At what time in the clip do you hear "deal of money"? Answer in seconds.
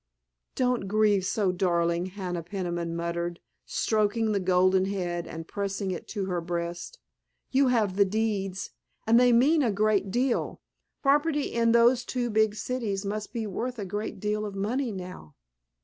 14.19-14.91